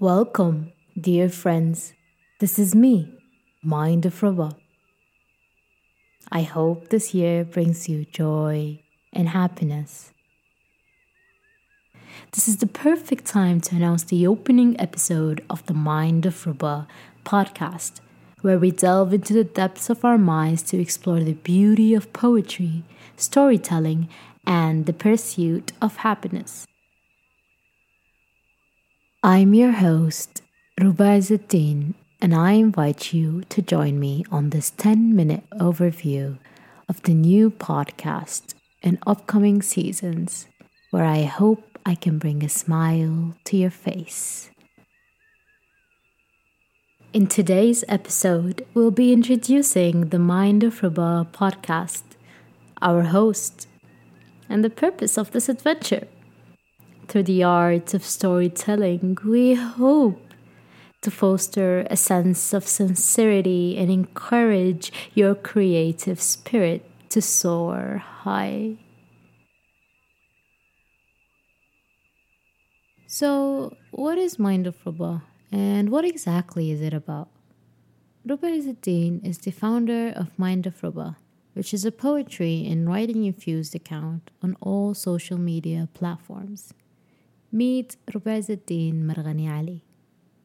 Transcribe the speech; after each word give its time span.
Welcome, 0.00 0.70
dear 0.96 1.28
friends. 1.28 1.92
This 2.38 2.56
is 2.56 2.72
me, 2.72 3.12
Mind 3.64 4.06
of 4.06 4.22
Ruba. 4.22 4.52
I 6.30 6.42
hope 6.42 6.90
this 6.90 7.14
year 7.14 7.44
brings 7.44 7.88
you 7.88 8.04
joy 8.04 8.80
and 9.12 9.30
happiness. 9.30 10.12
This 12.30 12.46
is 12.46 12.58
the 12.58 12.68
perfect 12.68 13.24
time 13.24 13.60
to 13.62 13.74
announce 13.74 14.04
the 14.04 14.24
opening 14.24 14.80
episode 14.80 15.44
of 15.50 15.66
the 15.66 15.74
Mind 15.74 16.26
of 16.26 16.46
Ruba 16.46 16.86
podcast, 17.24 17.98
where 18.40 18.60
we 18.60 18.70
delve 18.70 19.12
into 19.12 19.34
the 19.34 19.42
depths 19.42 19.90
of 19.90 20.04
our 20.04 20.16
minds 20.16 20.62
to 20.70 20.80
explore 20.80 21.18
the 21.18 21.32
beauty 21.32 21.92
of 21.92 22.12
poetry, 22.12 22.84
storytelling, 23.16 24.08
and 24.46 24.86
the 24.86 24.92
pursuit 24.92 25.72
of 25.82 25.96
happiness. 25.96 26.67
I'm 29.24 29.52
your 29.52 29.72
host, 29.72 30.42
Ruba 30.80 31.18
Izzeldin, 31.18 31.94
and 32.22 32.32
I 32.32 32.52
invite 32.52 33.12
you 33.12 33.42
to 33.48 33.60
join 33.60 33.98
me 33.98 34.24
on 34.30 34.50
this 34.50 34.70
10 34.70 35.16
minute 35.16 35.42
overview 35.54 36.38
of 36.88 37.02
the 37.02 37.14
new 37.14 37.50
podcast 37.50 38.54
and 38.80 38.96
upcoming 39.08 39.60
seasons, 39.60 40.46
where 40.92 41.04
I 41.04 41.24
hope 41.24 41.80
I 41.84 41.96
can 41.96 42.20
bring 42.20 42.44
a 42.44 42.48
smile 42.48 43.34
to 43.46 43.56
your 43.56 43.70
face. 43.70 44.50
In 47.12 47.26
today's 47.26 47.84
episode, 47.88 48.64
we'll 48.72 48.92
be 48.92 49.12
introducing 49.12 50.10
the 50.10 50.20
Mind 50.20 50.62
of 50.62 50.80
Ruba 50.80 51.26
podcast, 51.32 52.04
our 52.80 53.02
host, 53.02 53.66
and 54.48 54.62
the 54.62 54.70
purpose 54.70 55.18
of 55.18 55.32
this 55.32 55.48
adventure. 55.48 56.06
Through 57.08 57.22
the 57.22 57.42
art 57.42 57.94
of 57.94 58.04
storytelling, 58.04 59.16
we 59.24 59.54
hope 59.54 60.34
to 61.00 61.10
foster 61.10 61.86
a 61.90 61.96
sense 61.96 62.52
of 62.52 62.68
sincerity 62.68 63.78
and 63.78 63.90
encourage 63.90 64.92
your 65.14 65.34
creative 65.34 66.20
spirit 66.20 66.84
to 67.08 67.22
soar 67.22 68.02
high. 68.04 68.76
So, 73.06 73.74
what 73.90 74.18
is 74.18 74.38
Mind 74.38 74.66
of 74.66 74.76
Ruba 74.84 75.22
and 75.50 75.88
what 75.88 76.04
exactly 76.04 76.70
is 76.70 76.82
it 76.82 76.92
about? 76.92 77.30
Ruba 78.26 78.48
Izzeldin 78.48 79.26
is 79.26 79.38
the 79.38 79.50
founder 79.50 80.10
of 80.10 80.38
Mind 80.38 80.66
of 80.66 80.82
Ruba, 80.82 81.16
which 81.54 81.72
is 81.72 81.86
a 81.86 81.90
poetry 81.90 82.66
and 82.68 82.86
writing 82.86 83.24
infused 83.24 83.74
account 83.74 84.30
on 84.42 84.58
all 84.60 84.92
social 84.92 85.38
media 85.38 85.88
platforms. 85.94 86.74
Meet 87.50 87.96
Ruba 88.12 88.32
Izzeldin 88.32 89.04
Marghani 89.04 89.48
Ali. 89.48 89.82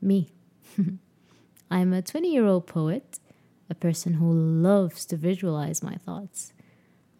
Me. 0.00 0.30
I'm 1.70 1.92
a 1.92 2.00
20 2.00 2.32
year 2.32 2.46
old 2.46 2.66
poet, 2.66 3.20
a 3.68 3.74
person 3.74 4.14
who 4.14 4.32
loves 4.32 5.04
to 5.06 5.18
visualize 5.18 5.82
my 5.82 5.96
thoughts. 5.96 6.54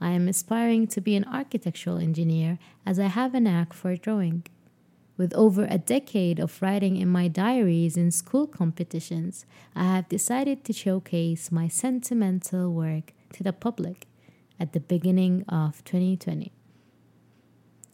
I 0.01 0.13
am 0.13 0.29
aspiring 0.29 0.87
to 0.89 1.03
be 1.03 1.15
an 1.15 1.25
architectural 1.25 1.99
engineer 1.99 2.59
as 2.87 2.99
I 2.99 3.09
have 3.09 3.35
a 3.35 3.41
knack 3.41 3.75
for 3.75 3.95
drawing. 3.97 4.45
With 5.19 5.35
over 5.35 5.67
a 5.69 5.77
decade 5.77 6.39
of 6.39 6.63
writing 6.63 6.97
in 6.97 7.09
my 7.09 7.29
diaries 7.29 7.99
in 7.99 8.11
school 8.11 8.47
competitions, 8.47 9.45
I 9.75 9.85
have 9.85 10.09
decided 10.09 10.65
to 10.65 10.73
showcase 10.73 11.53
my 11.53 11.69
sentimental 11.69 12.73
work 12.73 13.13
to 13.35 13.43
the 13.43 13.53
public 13.53 14.07
at 14.59 14.73
the 14.73 14.81
beginning 14.81 15.45
of 15.51 15.85
2020. 15.85 16.51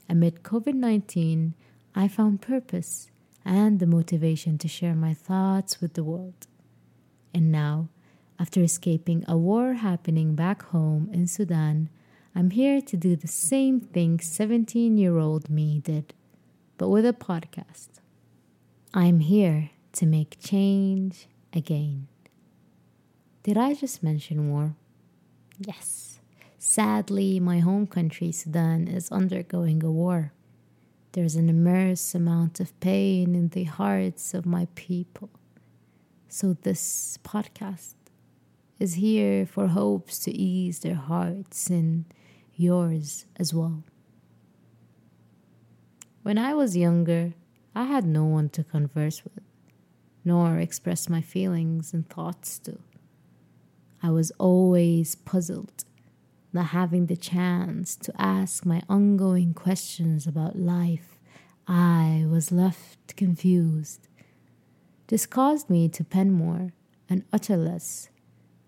Amid 0.09 0.45
COVID 0.45 0.75
19, 0.75 1.55
I 1.95 2.09
found 2.09 2.41
purpose 2.41 3.11
and 3.45 3.79
the 3.79 3.87
motivation 3.87 4.57
to 4.59 4.69
share 4.69 4.95
my 4.95 5.15
thoughts 5.15 5.81
with 5.81 5.95
the 5.95 6.05
world. 6.05 6.47
And 7.35 7.53
now, 7.53 7.89
after 8.39 8.63
escaping 8.63 9.25
a 9.29 9.37
war 9.37 9.75
happening 9.75 10.35
back 10.35 10.63
home 10.63 11.11
in 11.13 11.27
Sudan, 11.27 11.91
I'm 12.35 12.51
here 12.51 12.81
to 12.81 12.97
do 12.97 13.15
the 13.15 13.29
same 13.29 13.79
thing 13.81 14.21
17 14.21 14.97
year 14.97 15.19
old 15.19 15.51
me 15.51 15.81
did, 15.81 16.15
but 16.79 16.89
with 16.89 17.05
a 17.05 17.13
podcast. 17.13 17.89
I'm 18.95 19.21
here 19.21 19.71
to 19.93 20.07
make 20.07 20.41
change 20.41 21.27
again. 21.53 22.09
Did 23.43 23.59
I 23.59 23.75
just 23.75 24.03
mention 24.03 24.51
war? 24.51 24.77
Yes. 25.59 26.21
Sadly, 26.59 27.41
my 27.41 27.59
home 27.59 27.87
country, 27.87 28.33
Sudan, 28.33 28.89
is 28.89 29.11
undergoing 29.11 29.83
a 29.83 29.91
war. 29.91 30.33
There's 31.13 31.37
an 31.37 31.51
immense 31.51 32.15
amount 32.15 32.59
of 32.59 32.79
pain 32.81 33.35
in 33.35 33.49
the 33.49 33.65
hearts 33.65 34.33
of 34.33 34.47
my 34.47 34.67
people. 34.75 35.29
So, 36.29 36.55
this 36.55 37.19
podcast 37.23 37.95
is 38.79 38.95
here 38.95 39.45
for 39.45 39.69
hopes 39.69 40.19
to 40.21 40.31
ease 40.31 40.79
their 40.79 40.95
hearts 40.95 41.69
and 41.69 42.07
yours 42.57 43.27
as 43.37 43.53
well. 43.53 43.85
When 46.23 46.39
I 46.39 46.55
was 46.55 46.79
younger, 46.79 47.35
I 47.75 47.85
had 47.85 48.07
no 48.07 48.25
one 48.25 48.49
to 48.51 48.65
converse 48.65 49.23
with, 49.23 49.45
nor 50.25 50.59
express 50.59 51.11
my 51.11 51.21
feelings 51.21 51.93
and 51.93 52.09
thoughts 52.09 52.59
to. 52.61 52.79
I 54.03 54.11
was 54.11 54.31
always 54.39 55.15
puzzled 55.15 55.85
not 56.53 56.67
having 56.67 57.07
the 57.07 57.17
chance 57.17 57.97
to 57.97 58.13
ask 58.21 58.67
my 58.67 58.83
ongoing 58.89 59.55
questions 59.55 60.27
about 60.27 60.59
life, 60.59 61.19
I 61.67 62.25
was 62.29 62.53
left 62.53 63.17
confused. 63.17 64.09
This 65.07 65.27
caused 65.27 65.71
me 65.71 65.89
to 65.91 66.05
pen 66.05 66.31
more 66.33 66.73
and 67.09 67.25
utter 67.33 67.57
less. 67.57 68.09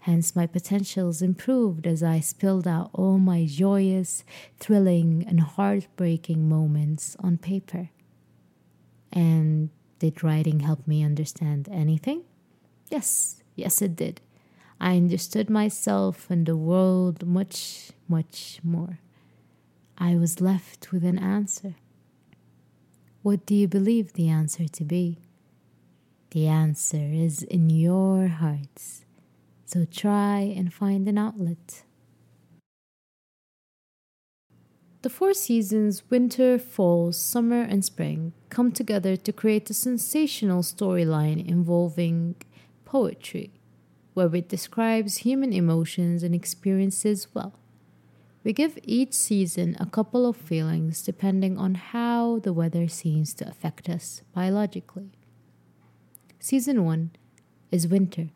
Hence, 0.00 0.36
my 0.36 0.46
potentials 0.46 1.22
improved 1.22 1.86
as 1.86 2.02
I 2.02 2.20
spilled 2.20 2.68
out 2.68 2.90
all 2.92 3.18
my 3.18 3.46
joyous, 3.46 4.22
thrilling, 4.60 5.24
and 5.26 5.40
heartbreaking 5.40 6.46
moments 6.46 7.16
on 7.20 7.38
paper. 7.38 7.88
And 9.10 9.70
did 9.98 10.22
writing 10.22 10.60
help 10.60 10.86
me 10.86 11.02
understand 11.02 11.68
anything? 11.72 12.24
Yes, 12.90 13.42
yes, 13.56 13.80
it 13.80 13.96
did. 13.96 14.20
I 14.80 14.96
understood 14.96 15.48
myself 15.48 16.30
and 16.30 16.46
the 16.46 16.56
world 16.56 17.26
much, 17.26 17.92
much 18.08 18.60
more. 18.62 18.98
I 19.96 20.16
was 20.16 20.40
left 20.40 20.92
with 20.92 21.04
an 21.04 21.18
answer. 21.18 21.76
What 23.22 23.46
do 23.46 23.54
you 23.54 23.68
believe 23.68 24.12
the 24.12 24.28
answer 24.28 24.68
to 24.68 24.84
be? 24.84 25.18
The 26.32 26.48
answer 26.48 26.98
is 26.98 27.42
in 27.42 27.70
your 27.70 28.26
hearts. 28.26 29.04
So 29.66 29.84
try 29.84 30.40
and 30.40 30.74
find 30.74 31.08
an 31.08 31.16
outlet. 31.16 31.84
The 35.02 35.10
four 35.10 35.34
seasons 35.34 36.02
winter, 36.10 36.58
fall, 36.58 37.12
summer, 37.12 37.62
and 37.62 37.84
spring 37.84 38.32
come 38.48 38.72
together 38.72 39.16
to 39.16 39.32
create 39.32 39.70
a 39.70 39.74
sensational 39.74 40.62
storyline 40.62 41.46
involving 41.46 42.36
poetry 42.84 43.52
where 44.14 44.34
it 44.34 44.48
describes 44.48 45.18
human 45.18 45.52
emotions 45.52 46.22
and 46.22 46.34
experiences 46.34 47.28
well. 47.34 47.54
We 48.44 48.52
give 48.52 48.78
each 48.82 49.12
season 49.14 49.76
a 49.80 49.86
couple 49.86 50.26
of 50.26 50.36
feelings 50.36 51.02
depending 51.02 51.58
on 51.58 51.74
how 51.74 52.38
the 52.38 52.52
weather 52.52 52.88
seems 52.88 53.34
to 53.34 53.48
affect 53.48 53.88
us 53.88 54.22
biologically. 54.34 55.10
Season 56.38 56.84
1 56.84 57.10
is 57.70 57.88
winter, 57.88 58.28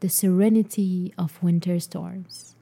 the 0.00 0.08
serenity 0.08 1.12
of 1.18 1.42
winter 1.42 1.78
storms. 1.78 2.56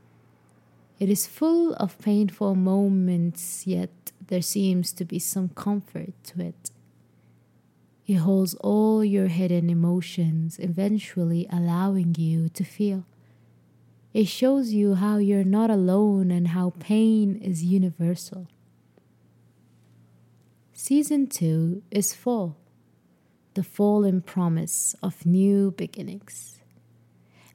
It 0.99 1.09
is 1.09 1.27
full 1.27 1.75
of 1.75 1.99
painful 1.99 2.55
moments, 2.55 3.67
yet 3.67 4.13
there 4.27 4.43
seems 4.43 4.93
to 4.93 5.05
be 5.05 5.19
some 5.19 5.49
comfort 5.51 6.13
to 6.25 6.43
it. 6.43 6.71
It 8.07 8.15
holds 8.15 8.55
all 8.57 9.05
your 9.05 9.29
hidden 9.29 9.71
emotions, 9.71 10.59
eventually 10.59 11.47
allowing 11.51 12.17
you 12.19 12.49
to 12.51 12.65
feel. 12.65 13.05
It 14.13 14.29
shows 14.29 14.73
you 14.73 14.97
how 14.97 15.19
you're 15.19 15.45
not 15.45 15.71
alone 15.71 16.31
and 16.31 16.49
how 16.49 16.75
pain 16.79 17.37
is 17.37 17.65
universal. 17.65 18.49
Season 20.75 21.29
2 21.29 21.83
is 21.91 22.13
fall, 22.13 22.57
the 23.55 23.63
fallen 23.63 24.21
promise 24.21 24.97
of 25.03 25.25
new 25.25 25.71
beginnings. 25.71 26.59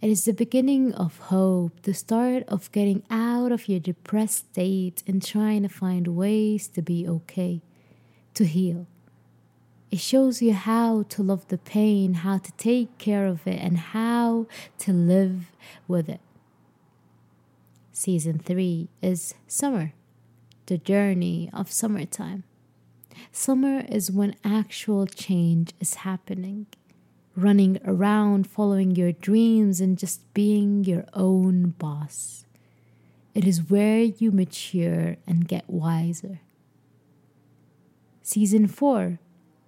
It 0.02 0.10
is 0.10 0.26
the 0.26 0.34
beginning 0.34 0.94
of 0.94 1.18
hope, 1.18 1.82
the 1.82 1.94
start 1.94 2.44
of 2.48 2.72
getting 2.72 3.04
out 3.10 3.52
of 3.52 3.68
your 3.68 3.80
depressed 3.80 4.52
state 4.52 5.04
and 5.06 5.22
trying 5.22 5.64
to 5.64 5.70
find 5.70 6.08
ways 6.08 6.68
to 6.70 6.82
be 6.82 7.08
okay, 7.08 7.62
to 8.36 8.46
heal. 8.46 8.88
It 9.90 10.00
shows 10.00 10.42
you 10.42 10.54
how 10.54 11.04
to 11.04 11.24
love 11.24 11.48
the 11.48 11.58
pain, 11.58 12.16
how 12.16 12.40
to 12.40 12.52
take 12.54 12.98
care 12.98 13.26
of 13.26 13.48
it, 13.48 13.60
and 13.62 13.78
how 13.78 14.48
to 14.80 14.92
live 14.92 15.52
with 15.88 16.10
it. 16.10 16.20
Season 17.94 18.38
3 18.38 18.90
is 19.02 19.34
summer, 19.48 19.94
the 20.66 20.78
journey 20.78 21.50
of 21.54 21.72
summertime. 21.72 22.44
Summer 23.32 23.86
is 23.90 24.12
when 24.12 24.36
actual 24.44 25.08
change 25.08 25.74
is 25.80 25.96
happening. 25.96 26.68
Running 27.36 27.80
around, 27.86 28.48
following 28.48 28.96
your 28.96 29.12
dreams, 29.14 29.80
and 29.80 29.98
just 29.98 30.22
being 30.34 30.84
your 30.84 31.06
own 31.14 31.76
boss. 31.78 32.46
It 33.34 33.46
is 33.46 33.70
where 33.70 34.02
you 34.02 34.32
mature 34.32 35.18
and 35.26 35.48
get 35.48 35.70
wiser. 35.70 36.40
Season 38.22 38.68
4, 38.68 39.20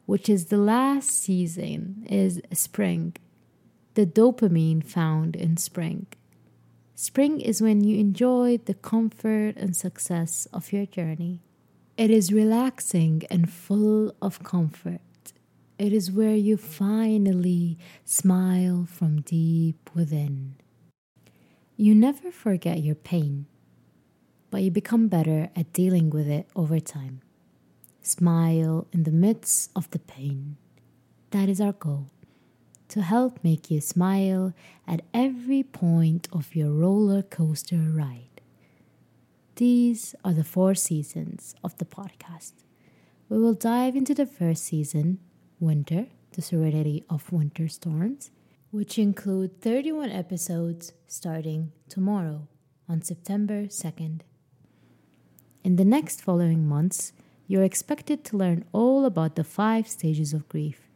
which 0.09 0.27
is 0.27 0.45
the 0.45 0.57
last 0.57 1.11
season, 1.11 2.03
is 2.09 2.41
spring. 2.51 3.15
The 3.93 4.07
dopamine 4.07 4.83
found 4.83 5.35
in 5.35 5.55
spring. 5.57 6.07
Spring 6.95 7.39
is 7.39 7.61
when 7.61 7.83
you 7.83 7.99
enjoy 7.99 8.57
the 8.57 8.73
comfort 8.73 9.53
and 9.55 9.75
success 9.75 10.47
of 10.51 10.73
your 10.73 10.87
journey. 10.87 11.41
It 11.95 12.09
is 12.09 12.33
relaxing 12.33 13.21
and 13.29 13.53
full 13.53 14.15
of 14.19 14.43
comfort. 14.43 15.01
It 15.77 15.93
is 15.93 16.11
where 16.11 16.35
you 16.35 16.57
finally 16.57 17.77
smile 18.03 18.87
from 18.89 19.21
deep 19.21 19.91
within. 19.93 20.55
You 21.77 21.93
never 21.93 22.31
forget 22.31 22.81
your 22.81 22.95
pain, 22.95 23.45
but 24.49 24.63
you 24.63 24.71
become 24.71 25.07
better 25.07 25.51
at 25.55 25.71
dealing 25.71 26.09
with 26.09 26.27
it 26.27 26.47
over 26.55 26.79
time. 26.79 27.21
Smile 28.01 28.87
in 28.91 29.03
the 29.03 29.11
midst 29.11 29.71
of 29.75 29.89
the 29.91 29.99
pain. 29.99 30.57
That 31.31 31.49
is 31.49 31.61
our 31.61 31.73
goal 31.73 32.07
to 32.89 33.01
help 33.01 33.39
make 33.43 33.69
you 33.69 33.79
smile 33.79 34.53
at 34.87 35.03
every 35.13 35.63
point 35.63 36.27
of 36.33 36.55
your 36.55 36.71
roller 36.71 37.21
coaster 37.21 37.77
ride. 37.77 38.41
These 39.55 40.15
are 40.25 40.33
the 40.33 40.43
four 40.43 40.73
seasons 40.73 41.55
of 41.63 41.77
the 41.77 41.85
podcast. 41.85 42.53
We 43.29 43.37
will 43.37 43.53
dive 43.53 43.95
into 43.95 44.15
the 44.15 44.25
first 44.25 44.63
season, 44.63 45.19
Winter, 45.59 46.07
the 46.31 46.41
Serenity 46.41 47.03
of 47.09 47.31
Winter 47.31 47.67
Storms, 47.67 48.31
which 48.71 48.97
include 48.97 49.61
31 49.61 50.09
episodes 50.09 50.93
starting 51.07 51.71
tomorrow 51.89 52.47
on 52.87 53.03
September 53.03 53.65
2nd. 53.65 54.21
In 55.63 55.75
the 55.75 55.85
next 55.85 56.21
following 56.21 56.67
months, 56.67 57.13
you're 57.49 57.63
expected 57.63 58.23
to 58.23 58.37
learn 58.37 58.63
all 58.71 59.05
about 59.05 59.35
the 59.35 59.43
five 59.43 59.87
stages 59.87 60.33
of 60.35 60.47
grief, 60.47 60.87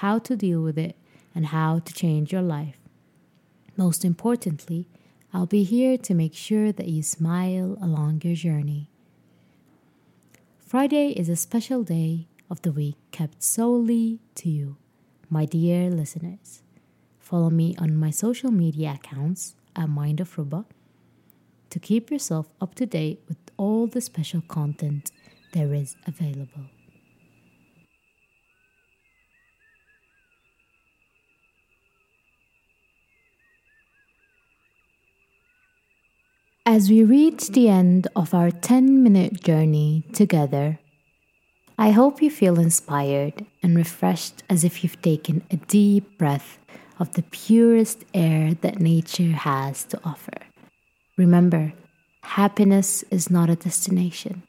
how 0.00 0.18
to 0.18 0.34
deal 0.34 0.62
with 0.62 0.78
it, 0.78 0.96
and 1.34 1.48
how 1.48 1.80
to 1.80 1.92
change 1.92 2.32
your 2.32 2.40
life. 2.40 2.78
Most 3.76 4.06
importantly, 4.06 4.88
I'll 5.34 5.44
be 5.44 5.64
here 5.64 5.98
to 5.98 6.14
make 6.14 6.32
sure 6.32 6.72
that 6.72 6.88
you 6.88 7.02
smile 7.02 7.76
along 7.82 8.22
your 8.24 8.34
journey. 8.34 8.88
Friday 10.58 11.10
is 11.10 11.28
a 11.28 11.36
special 11.36 11.82
day 11.82 12.26
of 12.48 12.62
the 12.62 12.72
week 12.72 12.96
kept 13.10 13.42
solely 13.42 14.18
to 14.36 14.48
you, 14.48 14.76
my 15.28 15.44
dear 15.44 15.90
listeners. 15.90 16.62
Follow 17.20 17.50
me 17.50 17.76
on 17.78 17.94
my 17.94 18.08
social 18.08 18.50
media 18.50 18.94
accounts 18.96 19.56
at 19.76 19.90
Mind 19.90 20.20
of 20.20 20.38
Ruba 20.38 20.64
to 21.68 21.78
keep 21.78 22.10
yourself 22.10 22.48
up 22.62 22.74
to 22.76 22.86
date 22.86 23.20
with 23.28 23.36
all 23.58 23.86
the 23.86 24.00
special 24.00 24.40
content 24.40 25.10
there 25.52 25.74
is 25.74 25.96
available. 26.06 26.64
As 36.66 36.90
we 36.90 37.02
reach 37.02 37.48
the 37.48 37.70
end 37.70 38.08
of 38.14 38.34
our 38.34 38.50
10 38.50 39.02
minute 39.02 39.42
journey 39.42 40.04
together, 40.12 40.78
I 41.78 41.92
hope 41.92 42.20
you 42.20 42.30
feel 42.30 42.58
inspired 42.58 43.46
and 43.62 43.76
refreshed 43.76 44.42
as 44.50 44.64
if 44.64 44.82
you've 44.82 45.00
taken 45.00 45.42
a 45.50 45.56
deep 45.56 46.18
breath 46.18 46.58
of 46.98 47.12
the 47.12 47.22
purest 47.22 48.04
air 48.12 48.54
that 48.54 48.80
nature 48.80 49.30
has 49.30 49.84
to 49.84 50.00
offer. 50.04 50.42
Remember, 51.16 51.72
happiness 52.22 53.04
is 53.10 53.30
not 53.30 53.48
a 53.48 53.56
destination, 53.56 54.42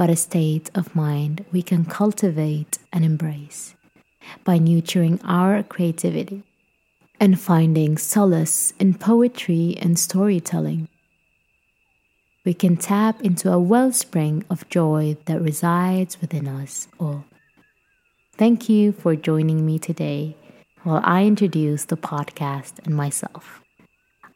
but 0.00 0.08
a 0.08 0.16
state 0.16 0.70
of 0.74 0.96
mind 0.96 1.44
we 1.52 1.60
can 1.60 1.84
cultivate 1.84 2.78
and 2.90 3.04
embrace 3.04 3.74
by 4.44 4.56
nurturing 4.56 5.20
our 5.24 5.62
creativity 5.62 6.42
and 7.20 7.38
finding 7.38 7.98
solace 7.98 8.72
in 8.78 8.94
poetry 8.94 9.76
and 9.78 9.98
storytelling 9.98 10.88
we 12.46 12.54
can 12.54 12.78
tap 12.78 13.20
into 13.20 13.52
a 13.52 13.58
wellspring 13.58 14.42
of 14.48 14.66
joy 14.70 15.14
that 15.26 15.42
resides 15.42 16.18
within 16.22 16.48
us 16.48 16.88
all. 16.98 17.26
Thank 18.38 18.70
you 18.70 18.92
for 18.92 19.14
joining 19.14 19.66
me 19.66 19.78
today 19.78 20.34
while 20.82 21.02
I 21.04 21.26
introduce 21.26 21.84
the 21.84 21.98
podcast 21.98 22.78
and 22.86 22.96
myself. 22.96 23.60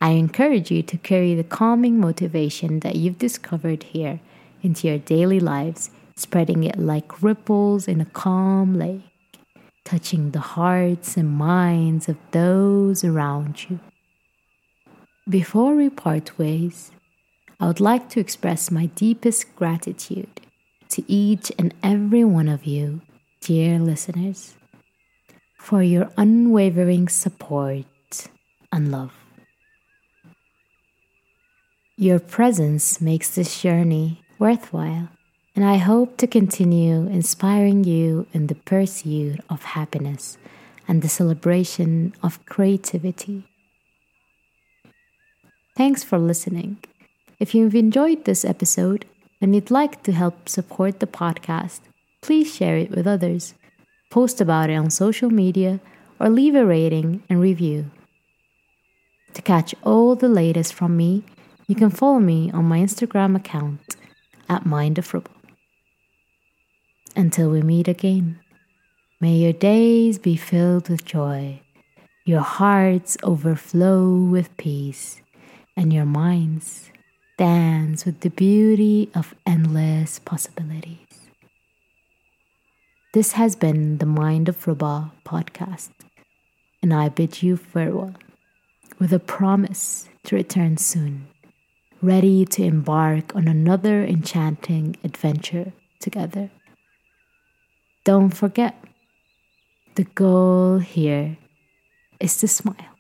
I 0.03 0.11
encourage 0.11 0.71
you 0.71 0.83
to 0.83 0.99
carry 0.99 1.35
the 1.35 1.43
calming 1.59 1.99
motivation 1.99 2.81
that 2.81 2.97
you've 2.97 3.19
discovered 3.19 3.85
here 3.85 4.21
into 4.65 4.89
your 4.89 4.99
daily 4.99 5.39
lives, 5.39 5.91
spreading 6.17 6.65
it 6.65 6.79
like 6.79 7.23
ripples 7.23 7.87
in 7.87 8.01
a 8.01 8.07
calm 8.07 8.75
lake, 8.75 9.03
touching 9.85 10.31
the 10.31 10.41
hearts 10.41 11.17
and 11.17 11.29
minds 11.29 12.09
of 12.09 12.17
those 12.31 13.05
around 13.05 13.69
you. 13.69 13.79
Before 15.29 15.75
we 15.75 15.91
part 15.91 16.39
ways, 16.39 16.91
I 17.61 17.67
would 17.67 17.81
like 17.81 18.09
to 18.11 18.21
express 18.21 18.71
my 18.71 18.87
deepest 18.87 19.55
gratitude 19.55 20.41
to 20.91 21.05
each 21.11 21.53
and 21.59 21.75
every 21.83 22.25
one 22.25 22.49
of 22.49 22.65
you, 22.65 23.01
dear 23.41 23.79
listeners, 23.79 24.55
for 25.59 25.83
your 25.83 26.11
unwavering 26.17 27.09
support 27.09 28.29
and 28.73 28.91
love. 28.91 29.13
Your 31.97 32.19
presence 32.19 33.01
makes 33.01 33.35
this 33.35 33.63
journey 33.63 34.24
worthwhile, 34.39 35.09
and 35.55 35.65
I 35.65 35.77
hope 35.77 36.17
to 36.19 36.27
continue 36.27 37.07
inspiring 37.07 37.85
you 37.85 38.27
in 38.33 38.49
the 38.49 38.55
pursuit 38.55 39.41
of 39.49 39.63
happiness 39.63 40.37
and 40.89 41.01
the 41.01 41.09
celebration 41.09 42.13
of 42.23 42.45
creativity. 42.47 43.45
Thanks 45.77 46.05
for 46.05 46.19
listening. 46.19 46.79
If 47.41 47.55
you've 47.55 47.75
enjoyed 47.75 48.25
this 48.25 48.45
episode 48.45 49.07
and 49.41 49.55
you'd 49.55 49.71
like 49.71 50.03
to 50.05 50.13
help 50.13 50.49
support 50.49 51.01
the 51.01 51.07
podcast, 51.07 51.81
please 52.21 52.55
share 52.55 52.77
it 52.77 52.91
with 52.91 53.07
others, 53.07 53.55
post 54.11 54.41
about 54.41 54.71
it 54.71 54.75
on 54.75 54.91
social 54.91 55.31
media, 55.31 55.81
or 56.21 56.29
leave 56.29 56.55
a 56.55 56.65
rating 56.65 57.23
and 57.29 57.41
review. 57.41 57.91
To 59.35 59.43
catch 59.43 59.75
all 59.83 60.15
the 60.15 60.29
latest 60.29 60.75
from 60.75 60.97
me, 60.97 61.25
you 61.67 61.75
can 61.75 61.91
follow 61.91 62.21
me 62.21 62.51
on 62.53 62.67
my 62.67 62.79
Instagram 62.79 63.35
account 63.35 63.97
at 64.49 64.67
Mind 64.67 64.99
of 64.99 65.13
Ruba. 65.13 65.31
Until 67.17 67.51
we 67.51 67.63
meet 67.63 67.89
again, 67.89 68.41
may 69.21 69.35
your 69.35 69.53
days 69.53 70.19
be 70.19 70.37
filled 70.37 70.89
with 70.89 71.05
joy, 71.05 71.61
your 72.25 72.41
hearts 72.41 73.17
overflow 73.23 74.17
with 74.17 74.57
peace, 74.57 75.21
and 75.77 75.93
your 75.93 76.05
minds 76.05 76.91
dance 77.37 78.05
with 78.05 78.21
the 78.21 78.31
beauty 78.31 79.11
of 79.15 79.35
endless 79.47 80.19
possibilities. 80.21 80.99
This 83.13 83.33
has 83.33 83.55
been 83.57 83.99
the 83.99 84.07
Mind 84.07 84.49
of 84.49 84.67
Ruba 84.67 85.13
podcast, 85.25 85.91
and 86.83 86.93
I 86.93 87.09
bid 87.09 87.43
you 87.43 87.57
farewell 87.57 88.15
with 88.99 89.13
a 89.13 89.19
promise 89.19 90.09
to 90.25 90.37
return 90.37 90.77
soon, 90.77 91.29
ready 92.03 92.45
to 92.45 92.63
embark 92.63 93.35
on 93.35 93.49
another 93.49 94.05
enchanting 94.05 94.97
adventure 95.05 95.73
together. 96.01 96.51
Don't 98.05 98.31
forget, 98.31 98.75
the 99.95 100.05
goal 100.05 100.79
here 100.79 101.39
is 102.21 102.37
to 102.39 102.49
smile. 102.49 102.94